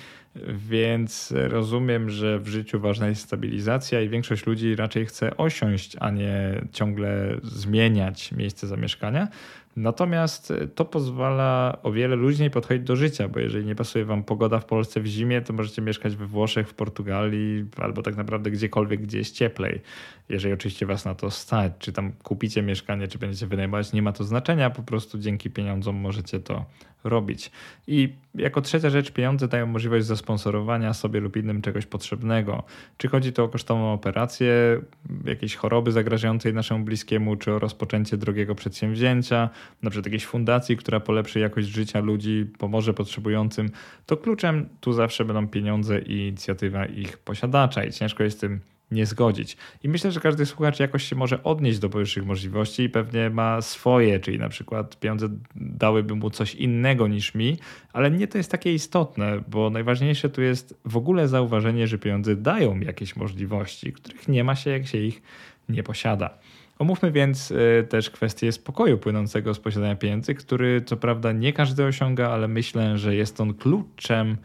[0.55, 6.11] więc rozumiem, że w życiu ważna jest stabilizacja i większość ludzi raczej chce osiąść, a
[6.11, 9.29] nie ciągle zmieniać miejsce zamieszkania.
[9.77, 14.61] Natomiast to pozwala o wiele luźniej podchodzić do życia, bo jeżeli nie pasuje wam pogoda
[14.61, 19.03] w Polsce w zimie, to możecie mieszkać we Włoszech, w Portugalii albo tak naprawdę gdziekolwiek,
[19.03, 19.81] gdzie jest cieplej.
[20.29, 24.13] Jeżeli oczywiście was na to stać, czy tam kupicie mieszkanie, czy będziecie wynajmować, nie ma
[24.13, 26.65] to znaczenia, po prostu dzięki pieniądzom możecie to
[27.05, 27.51] robić.
[27.87, 32.63] I jako trzecia rzecz, pieniądze dają możliwość zasponsorowania sobie lub innym czegoś potrzebnego.
[32.97, 34.81] Czy chodzi to o kosztowną operację,
[35.25, 39.51] jakiejś choroby zagrażającej naszemu bliskiemu, czy o rozpoczęcie drogiego przedsięwzięcia,
[39.83, 43.71] na przykład jakiejś fundacji, która polepszy jakość życia ludzi, pomoże potrzebującym,
[44.07, 48.61] to kluczem tu zawsze będą pieniądze i inicjatywa ich posiadacza i ciężko jest tym
[48.93, 49.57] nie zgodzić.
[49.83, 53.61] I myślę, że każdy słuchacz jakoś się może odnieść do powyższych możliwości i pewnie ma
[53.61, 57.57] swoje, czyli na przykład pieniądze dałyby mu coś innego niż mi,
[57.93, 62.37] ale nie to jest takie istotne, bo najważniejsze tu jest w ogóle zauważenie, że pieniądze
[62.37, 65.23] dają jakieś możliwości, których nie ma się, jak się ich
[65.69, 66.39] nie posiada.
[66.79, 71.85] Omówmy więc y, też kwestię spokoju płynącego z posiadania pieniędzy, który co prawda nie każdy
[71.85, 74.37] osiąga, ale myślę, że jest on kluczem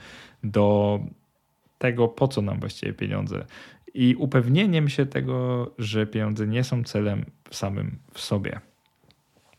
[0.44, 1.00] do
[1.78, 3.46] tego, po co nam właściwie pieniądze
[3.98, 8.60] i upewnieniem się tego, że pieniądze nie są celem samym w sobie.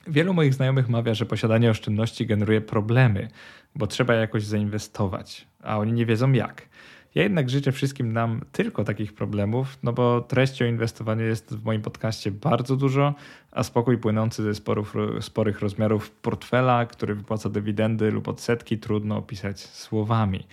[0.07, 3.29] Wielu moich znajomych mawia, że posiadanie oszczędności generuje problemy,
[3.75, 6.69] bo trzeba jakoś zainwestować, a oni nie wiedzą jak.
[7.15, 11.65] Ja jednak życzę wszystkim nam tylko takich problemów, no bo treści o inwestowaniu jest w
[11.65, 13.15] moim podcaście bardzo dużo,
[13.53, 19.61] a spokój płynący ze sporów, sporych rozmiarów portfela, który wypłaca dywidendy lub odsetki, trudno opisać
[19.61, 20.47] słowami.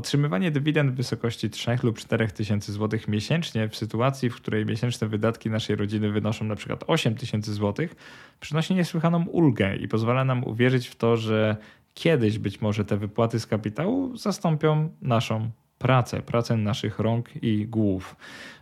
[0.00, 5.08] Otrzymywanie dywidend w wysokości 3 lub 4 tysięcy złotych miesięcznie w sytuacji, w której miesięczne
[5.08, 7.96] wydatki naszej rodziny wynoszą na przykład 8 tysięcy złotych,
[8.40, 11.56] przynosi niesłychaną ulgę i pozwala nam uwierzyć w to, że
[11.94, 18.16] kiedyś być może te wypłaty z kapitału zastąpią naszą pracę, pracę naszych rąk i głów.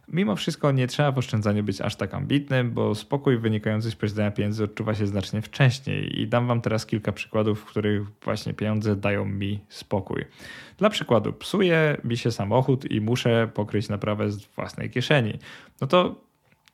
[0.09, 4.31] Mimo wszystko nie trzeba w oszczędzaniu być aż tak ambitnym, bo spokój wynikający z posiadania
[4.31, 6.21] pieniędzy odczuwa się znacznie wcześniej.
[6.21, 10.25] I dam Wam teraz kilka przykładów, w których właśnie pieniądze dają mi spokój.
[10.79, 15.39] Dla przykładu, psuje mi się samochód i muszę pokryć naprawę z własnej kieszeni.
[15.81, 16.21] No to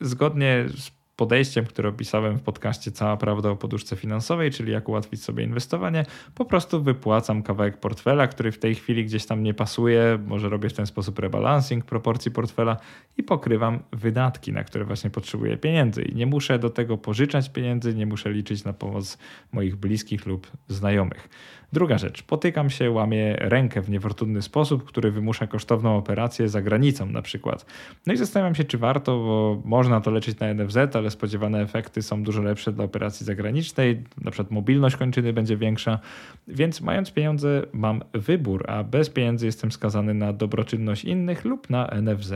[0.01, 5.23] zgodnie z podejściem, które opisałem w podcaście Cała Prawda o Poduszce Finansowej, czyli jak ułatwić
[5.23, 10.19] sobie inwestowanie, po prostu wypłacam kawałek portfela, który w tej chwili gdzieś tam nie pasuje,
[10.27, 12.77] może robię w ten sposób rebalancing proporcji portfela
[13.17, 16.03] i pokrywam wydatki, na które właśnie potrzebuję pieniędzy.
[16.03, 19.19] I nie muszę do tego pożyczać pieniędzy, nie muszę liczyć na pomoc
[19.53, 21.29] moich bliskich lub znajomych.
[21.75, 27.07] Druga rzecz, potykam się, łamię rękę w niefortunny sposób, który wymusza kosztowną operację za granicą
[27.07, 27.67] na przykład.
[28.07, 32.03] No i zastanawiam się, czy warto, bo można to leczyć na NFZ, ale spodziewane efekty
[32.03, 35.99] są dużo lepsze dla operacji zagranicznej, na przykład mobilność kończyny będzie większa,
[36.49, 41.91] więc mając pieniądze mam wybór, a bez pieniędzy jestem skazany na dobroczynność innych lub na
[42.03, 42.33] NFZ.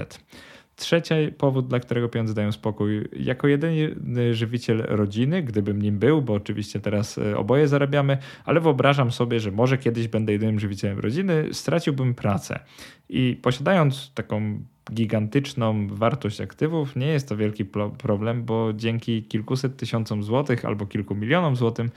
[0.78, 3.08] Trzeci powód, dla którego pieniądze dają spokój.
[3.12, 9.12] Jako jedyny żywiciel rodziny, gdybym nim był, bo oczywiście teraz e, oboje zarabiamy, ale wyobrażam
[9.12, 12.60] sobie, że może kiedyś będę jedynym żywicielem rodziny, straciłbym pracę.
[13.08, 14.60] I posiadając taką
[14.92, 17.64] gigantyczną wartość aktywów, nie jest to wielki
[17.98, 21.90] problem, bo dzięki kilkuset tysiącom złotych albo kilku milionom złotym,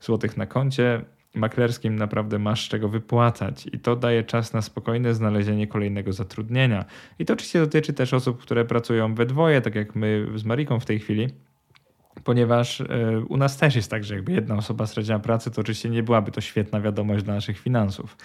[0.00, 5.14] złotych na koncie maklerskim naprawdę masz z czego wypłacać i to daje czas na spokojne
[5.14, 6.84] znalezienie kolejnego zatrudnienia.
[7.18, 10.80] I to oczywiście dotyczy też osób, które pracują we dwoje, tak jak my z Mariką
[10.80, 11.28] w tej chwili
[12.24, 12.86] ponieważ e,
[13.28, 16.32] u nas też jest tak, że jakby jedna osoba straciła pracę, to oczywiście nie byłaby
[16.32, 18.16] to świetna wiadomość dla naszych finansów.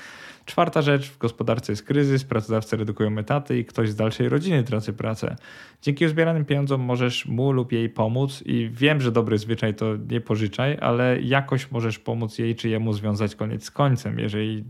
[0.46, 4.94] Czwarta rzecz, w gospodarce jest kryzys, pracodawcy redukują etaty i ktoś z dalszej rodziny traci
[4.94, 5.36] pracę.
[5.82, 10.22] Dzięki uzbieranym pieniądzom możesz mu lub jej pomóc i wiem, że dobry zwyczaj to nie
[10.22, 14.64] pożyczaj, ale jakoś możesz pomóc jej czy jemu związać koniec z końcem, jeżeli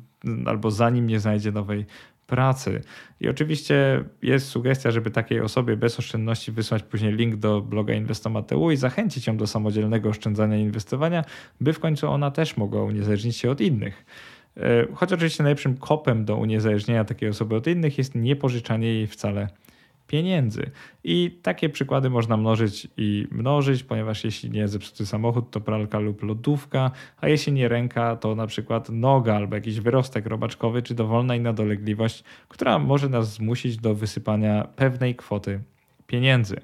[0.46, 1.86] albo zanim nie znajdzie nowej
[2.28, 2.82] pracy.
[3.20, 8.72] I oczywiście jest sugestia, żeby takiej osobie bez oszczędności wysłać później link do bloga Inwestomateu
[8.72, 11.26] i zachęcić ją do samodzielnego oszczędzania i inwestowania,
[11.62, 14.06] by w końcu ona też mogła uniezależnić się od innych.
[14.58, 19.48] E, choć oczywiście najlepszym kopem do uniezależnienia takiej osoby od innych jest niepożyczanie jej wcale
[20.08, 20.72] pieniędzy.
[21.04, 26.24] I takie przykłady można mnożyć i mnożyć, ponieważ jeśli nie zepsuty samochód, to pralka lub
[26.24, 31.36] lodówka, a jeśli nie ręka, to na przykład noga albo jakiś wyrostek robaczkowy, czy dowolna
[31.36, 35.60] inna dolegliwość, która może nas zmusić do wysypania pewnej kwoty
[36.08, 36.56] pieniędzy.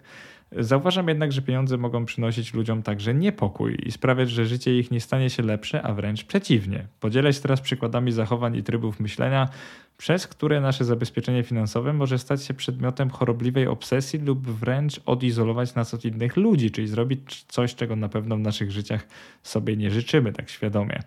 [0.51, 5.01] Zauważam jednak, że pieniądze mogą przynosić ludziom także niepokój i sprawiać, że życie ich nie
[5.01, 6.87] stanie się lepsze, a wręcz przeciwnie.
[6.99, 9.49] Podzielę się teraz przykładami zachowań i trybów myślenia,
[9.97, 15.93] przez które nasze zabezpieczenie finansowe może stać się przedmiotem chorobliwej obsesji lub wręcz odizolować nas
[15.93, 19.07] od innych ludzi, czyli zrobić coś, czego na pewno w naszych życiach
[19.43, 20.99] sobie nie życzymy tak świadomie.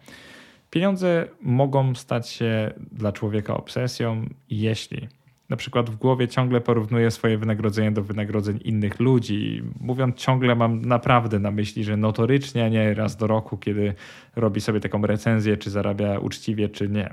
[0.70, 5.09] Pieniądze mogą stać się dla człowieka obsesją, jeśli
[5.52, 9.62] na przykład w głowie ciągle porównuję swoje wynagrodzenie do wynagrodzeń innych ludzi.
[9.80, 13.94] Mówiąc ciągle mam naprawdę na myśli, że notorycznie, nie raz do roku, kiedy
[14.36, 17.10] robi sobie taką recenzję, czy zarabia uczciwie, czy nie.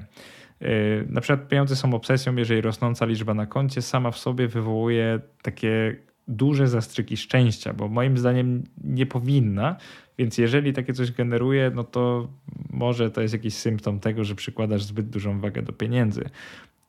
[0.61, 0.69] Yy,
[1.09, 5.95] na przykład pieniądze są obsesją, jeżeli rosnąca liczba na koncie sama w sobie wywołuje takie
[6.27, 9.75] duże zastrzyki szczęścia, bo moim zdaniem nie powinna,
[10.17, 12.27] więc jeżeli takie coś generuje, no to
[12.69, 16.29] może to jest jakiś symptom tego, że przykładasz zbyt dużą wagę do pieniędzy.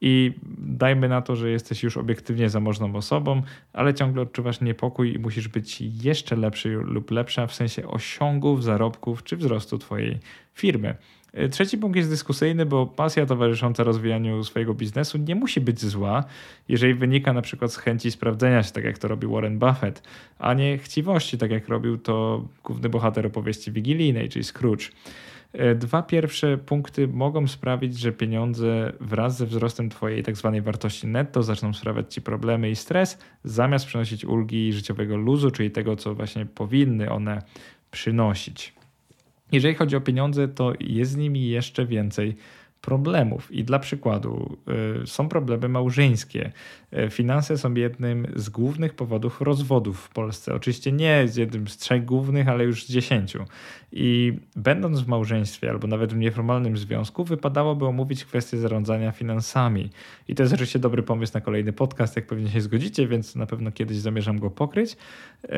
[0.00, 5.18] I dajmy na to, że jesteś już obiektywnie zamożną osobą, ale ciągle odczuwasz niepokój i
[5.18, 10.18] musisz być jeszcze lepszy lub lepsza w sensie osiągów, zarobków czy wzrostu Twojej
[10.54, 10.94] firmy.
[11.32, 16.24] E, trzeci punkt jest dyskusyjny, bo pasja towarzysząca rozwijaniu swojego biznesu nie musi być zła,
[16.68, 20.02] jeżeli wynika na przykład z chęci sprawdzenia się, tak jak to robił Warren Buffett,
[20.38, 24.90] a nie chciwości, tak jak robił to główny bohater opowieści wigilijnej, czyli Scrooge.
[25.52, 31.06] E, dwa pierwsze punkty mogą sprawić, że pieniądze wraz ze wzrostem Twojej tak zwanej wartości
[31.06, 36.14] netto zaczną sprawiać Ci problemy i stres, zamiast przynosić ulgi życiowego luzu, czyli tego, co
[36.14, 37.42] właśnie powinny one
[37.90, 38.74] przynosić.
[39.52, 42.36] Jeżeli chodzi o pieniądze, to jest z nimi jeszcze więcej
[42.80, 43.52] problemów.
[43.52, 44.56] I dla przykładu,
[45.02, 46.52] y, są problemy małżeńskie.
[47.06, 50.54] Y, finanse są jednym z głównych powodów rozwodów w Polsce.
[50.54, 53.44] Oczywiście nie z jednym z trzech głównych, ale już z dziesięciu.
[53.92, 59.90] I będąc w małżeństwie albo nawet w nieformalnym związku, wypadałoby omówić kwestię zarządzania finansami.
[60.28, 63.46] I to jest oczywiście dobry pomysł na kolejny podcast, jak pewnie się zgodzicie, więc na
[63.46, 64.96] pewno kiedyś zamierzam go pokryć.
[65.44, 65.48] Y,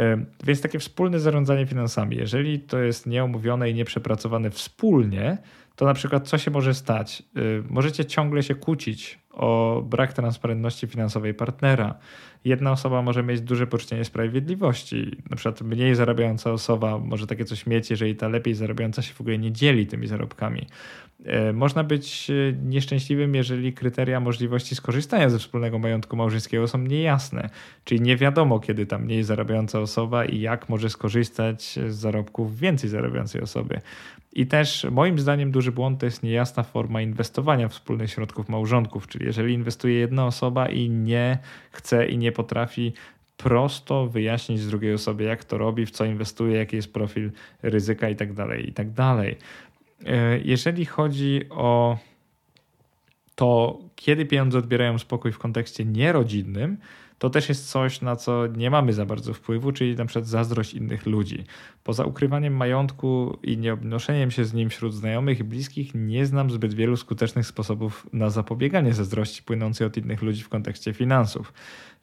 [0.44, 5.38] więc takie wspólne zarządzanie finansami, jeżeli to jest nieomówione i nieprzepracowane wspólnie,
[5.76, 7.22] to na przykład co się może stać?
[7.36, 11.94] Y, możecie ciągle się kłócić o brak transparentności finansowej partnera.
[12.44, 15.16] Jedna osoba może mieć duże poczucie niesprawiedliwości.
[15.30, 19.20] Na przykład mniej zarabiająca osoba może takie coś mieć, jeżeli ta lepiej zarabiająca się w
[19.20, 20.66] ogóle nie dzieli tymi zarobkami.
[21.50, 27.50] Y, można być y, nieszczęśliwym, jeżeli kryteria możliwości skorzystania ze wspólnego majątku małżeńskiego są niejasne,
[27.84, 32.90] czyli nie wiadomo, kiedy ta mniej zarabiająca osoba i jak może skorzystać z zarobków więcej
[32.90, 33.80] zarabiającej osoby.
[34.32, 39.24] I też moim zdaniem duży błąd to jest niejasna forma inwestowania wspólnych środków małżonków, czyli
[39.26, 41.38] jeżeli inwestuje jedna osoba i nie
[41.70, 42.92] chce i nie potrafi
[43.36, 47.30] prosto wyjaśnić drugiej osobie, jak to robi, w co inwestuje, jaki jest profil
[47.62, 48.46] ryzyka itd.
[48.48, 48.94] Tak itd.
[48.94, 49.16] Tak
[50.06, 51.98] e, jeżeli chodzi o
[53.34, 56.76] to, kiedy pieniądze odbierają spokój w kontekście nierodzinnym,
[57.22, 60.74] to też jest coś, na co nie mamy za bardzo wpływu, czyli na przykład zazdrość
[60.74, 61.44] innych ludzi.
[61.84, 66.74] Poza ukrywaniem majątku i nieobnoszeniem się z nim wśród znajomych i bliskich, nie znam zbyt
[66.74, 71.52] wielu skutecznych sposobów na zapobieganie zazdrości płynącej od innych ludzi w kontekście finansów.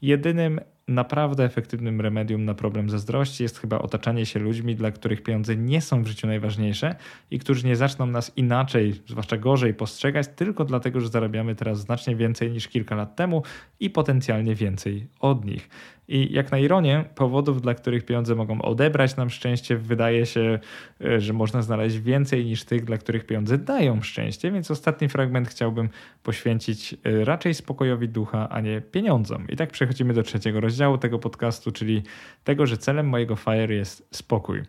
[0.02, 5.56] Jedynym naprawdę efektywnym remedium na problem zazdrości jest chyba otaczanie się ludźmi, dla których pieniądze
[5.56, 6.96] nie są w życiu najważniejsze
[7.32, 12.16] i którzy nie zaczną nas inaczej, zwłaszcza gorzej postrzegać, tylko dlatego, że zarabiamy teraz znacznie
[12.16, 13.44] więcej niż kilka lat temu
[13.80, 15.70] i potencjalnie więcej od nich.
[16.12, 20.60] I jak na ironię, powodów, dla których pieniądze mogą odebrać nam szczęście, wydaje się,
[21.06, 25.48] e, że można znaleźć więcej niż tych, dla których pieniądze dają szczęście, więc ostatni fragment
[25.48, 25.90] chciałbym
[26.24, 29.48] poświęcić e, raczej spokojowi ducha, a nie pieniądzom.
[29.50, 32.04] I tak przechodzimy do trzeciego rozdziału tego podcastu, czyli
[32.44, 34.62] tego, że celem mojego FIRE jest spokój.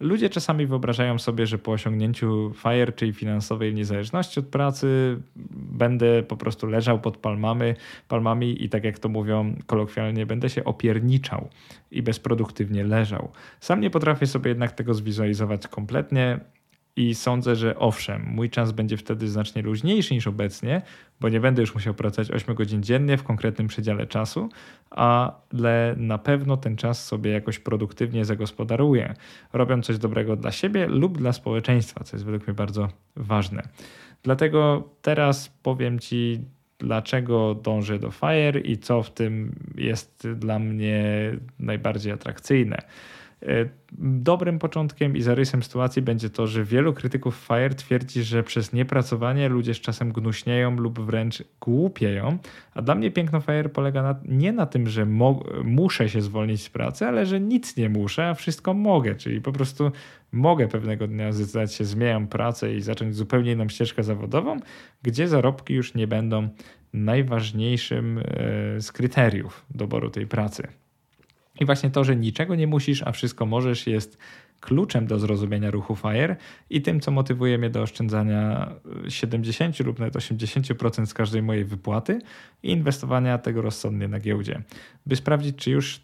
[0.00, 5.16] Ludzie czasami wyobrażają sobie, że po osiągnięciu FIRE, czyli finansowej niezależności od pracy,
[5.56, 7.74] będę po prostu leżał pod palmami,
[8.08, 11.48] palmami i tak jak to mówią kolokwialnie, będę się opierniczał
[11.90, 13.30] i bezproduktywnie leżał.
[13.60, 16.40] Sam nie potrafię sobie jednak tego zwizualizować kompletnie.
[16.96, 20.82] I sądzę, że owszem, mój czas będzie wtedy znacznie luźniejszy niż obecnie,
[21.20, 24.48] bo nie będę już musiał pracować 8 godzin dziennie w konkretnym przedziale czasu,
[24.90, 29.14] ale na pewno ten czas sobie jakoś produktywnie zagospodaruję,
[29.52, 33.62] robiąc coś dobrego dla siebie lub dla społeczeństwa, co jest według mnie bardzo ważne.
[34.22, 36.40] Dlatego teraz powiem Ci,
[36.78, 42.78] dlaczego dążę do FIRE i co w tym jest dla mnie najbardziej atrakcyjne.
[43.42, 43.68] E,
[43.98, 49.48] dobrym początkiem i zarysem sytuacji będzie to, że wielu krytyków FIRE twierdzi, że przez niepracowanie
[49.48, 52.38] ludzie z czasem gnuśnieją lub wręcz głupieją,
[52.74, 55.06] a dla mnie piękno FIRE polega na, nie na tym, że
[55.64, 59.52] muszę się zwolnić z pracy, ale że nic nie muszę, a wszystko mogę, czyli po
[59.52, 59.92] prostu
[60.32, 64.56] mogę pewnego dnia zdecydować się, zmieniam pracę i zacząć zupełnie inną ścieżkę zawodową,
[65.02, 66.48] gdzie zarobki już nie będą
[66.92, 68.22] najważniejszym e,
[68.80, 70.68] z kryteriów doboru tej pracy.
[71.60, 74.18] I właśnie to, że niczego nie musisz, a wszystko możesz, jest
[74.60, 76.36] kluczem do zrozumienia ruchu FIRE
[76.70, 78.72] i tym, co motywuje mnie do oszczędzania
[79.08, 82.18] 70 lub nawet 80% z każdej mojej wypłaty
[82.62, 84.62] i inwestowania tego rozsądnie na giełdzie.
[85.06, 86.00] By sprawdzić, czy już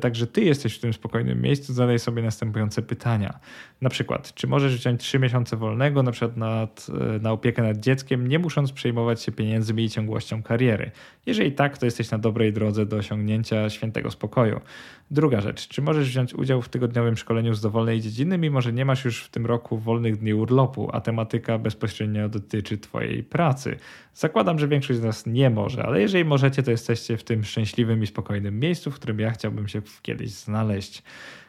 [0.00, 3.38] także ty jesteś w tym spokojnym miejscu, zadaj sobie następujące pytania.
[3.80, 6.86] Na przykład, czy możesz wziąć 3 miesiące wolnego, na przykład nad,
[7.16, 10.90] e, na opiekę nad dzieckiem, nie musząc przejmować się pieniędzmi i ciągłością kariery?
[11.26, 14.60] Jeżeli tak, to jesteś na dobrej drodze do osiągnięcia świętego spokoju.
[15.10, 18.84] Druga rzecz, czy możesz wziąć udział w tygodniowym szkoleniu z dowolnej dziedziny, mimo że nie
[18.84, 23.76] masz już w tym roku wolnych dni urlopu, a tematyka bezpośrednio dotyczy Twojej pracy?
[24.14, 28.02] Zakładam, że większość z nas nie może, ale jeżeli możecie, to jesteście w tym szczęśliwym
[28.02, 31.02] i spokojnym miejscu, w którym ja chciałbym się kiedyś znaleźć.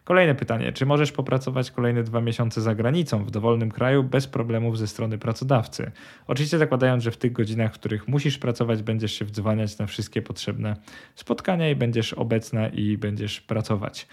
[0.03, 4.77] Kolejne pytanie: czy możesz popracować kolejne dwa miesiące za granicą w dowolnym kraju bez problemów
[4.77, 5.91] ze strony pracodawcy?
[6.27, 10.21] Oczywiście zakładając, że w tych godzinach, w których musisz pracować, będziesz się wdzwaniać na wszystkie
[10.21, 10.75] potrzebne
[11.15, 14.08] spotkania i będziesz obecna i będziesz pracować.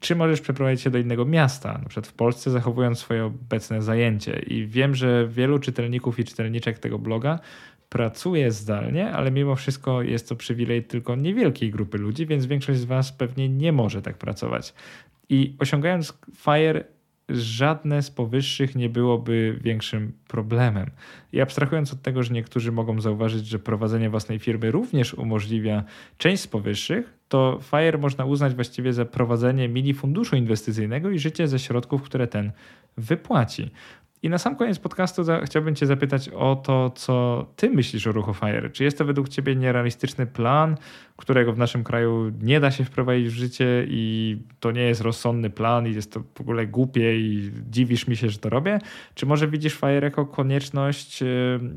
[0.00, 4.38] Czy możesz przeprowadzić się do innego miasta, na przykład w Polsce, zachowując swoje obecne zajęcie?
[4.38, 7.38] I wiem, że wielu czytelników i czytelniczek tego bloga
[7.88, 12.84] pracuje zdalnie, ale mimo wszystko jest to przywilej tylko niewielkiej grupy ludzi, więc większość z
[12.84, 14.74] Was pewnie nie może tak pracować.
[15.28, 16.84] I osiągając FIRE,
[17.28, 20.90] żadne z powyższych nie byłoby większym problemem.
[21.32, 25.84] I abstrahując od tego, że niektórzy mogą zauważyć, że prowadzenie własnej firmy również umożliwia
[26.18, 31.48] część z powyższych, to FIRE można uznać właściwie za prowadzenie mini funduszu inwestycyjnego i życie
[31.48, 32.52] ze środków, które ten
[32.96, 33.70] wypłaci.
[34.26, 38.34] I na sam koniec podcastu chciałbym Cię zapytać o to, co Ty myślisz o ruchu
[38.34, 38.70] FIRE.
[38.70, 40.76] Czy jest to według Ciebie nierealistyczny plan,
[41.16, 45.50] którego w naszym kraju nie da się wprowadzić w życie i to nie jest rozsądny
[45.50, 48.78] plan i jest to w ogóle głupie i dziwisz mi się, że to robię?
[49.14, 51.22] Czy może widzisz FIRE jako konieczność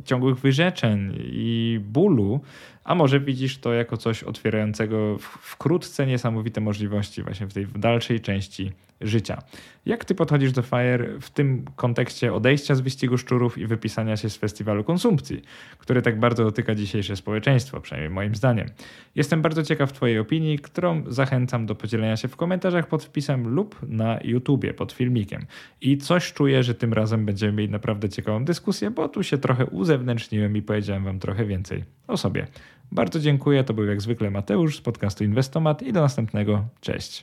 [0.06, 2.42] ciągłych wyrzeczeń i bólu,
[2.90, 8.72] a może widzisz to jako coś otwierającego wkrótce niesamowite możliwości właśnie w tej dalszej części
[9.02, 9.42] życia.
[9.86, 14.30] Jak ty podchodzisz do FIRE w tym kontekście odejścia z wyścigu szczurów i wypisania się
[14.30, 15.42] z festiwalu konsumpcji,
[15.78, 18.70] który tak bardzo dotyka dzisiejsze społeczeństwo, przynajmniej moim zdaniem?
[19.16, 23.76] Jestem bardzo ciekaw Twojej opinii, którą zachęcam do podzielenia się w komentarzach pod wpisem lub
[23.88, 25.46] na YouTubie pod filmikiem.
[25.82, 29.66] I coś czuję, że tym razem będziemy mieli naprawdę ciekawą dyskusję, bo tu się trochę
[29.66, 32.48] uzewnętrzniłem i powiedziałem Wam trochę więcej o sobie.
[32.92, 33.64] Bardzo dziękuję.
[33.64, 36.66] To był jak zwykle Mateusz z podcastu Inwestomat i do następnego.
[36.82, 37.18] Cześć.